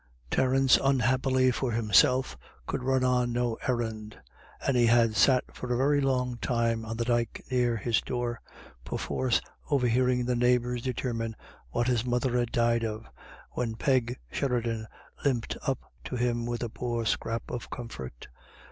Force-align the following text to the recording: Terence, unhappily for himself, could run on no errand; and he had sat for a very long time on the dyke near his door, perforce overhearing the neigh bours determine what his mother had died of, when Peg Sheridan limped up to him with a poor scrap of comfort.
Terence, 0.31 0.79
unhappily 0.83 1.51
for 1.51 1.73
himself, 1.73 2.35
could 2.65 2.81
run 2.81 3.03
on 3.03 3.31
no 3.31 3.59
errand; 3.67 4.17
and 4.65 4.75
he 4.75 4.87
had 4.87 5.15
sat 5.15 5.55
for 5.55 5.71
a 5.71 5.77
very 5.77 6.01
long 6.01 6.37
time 6.37 6.83
on 6.85 6.97
the 6.97 7.05
dyke 7.05 7.45
near 7.51 7.77
his 7.77 8.01
door, 8.01 8.41
perforce 8.83 9.41
overhearing 9.71 10.25
the 10.25 10.35
neigh 10.35 10.57
bours 10.57 10.81
determine 10.81 11.35
what 11.69 11.85
his 11.87 12.03
mother 12.03 12.35
had 12.35 12.51
died 12.51 12.83
of, 12.83 13.05
when 13.51 13.75
Peg 13.75 14.17
Sheridan 14.31 14.87
limped 15.23 15.55
up 15.67 15.77
to 16.05 16.15
him 16.15 16.47
with 16.47 16.63
a 16.63 16.69
poor 16.69 17.05
scrap 17.05 17.51
of 17.51 17.69
comfort. 17.69 18.27